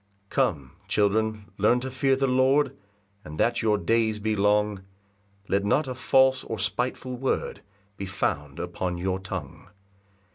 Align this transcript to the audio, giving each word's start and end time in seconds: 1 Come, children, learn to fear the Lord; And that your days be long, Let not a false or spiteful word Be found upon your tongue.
1 0.29 0.29
Come, 0.31 0.71
children, 0.87 1.45
learn 1.59 1.79
to 1.81 1.91
fear 1.91 2.15
the 2.15 2.25
Lord; 2.25 2.75
And 3.23 3.39
that 3.39 3.61
your 3.61 3.77
days 3.77 4.17
be 4.17 4.35
long, 4.35 4.81
Let 5.47 5.63
not 5.63 5.87
a 5.87 5.93
false 5.93 6.43
or 6.43 6.57
spiteful 6.57 7.15
word 7.15 7.61
Be 7.97 8.07
found 8.07 8.57
upon 8.59 8.97
your 8.97 9.19
tongue. 9.19 9.67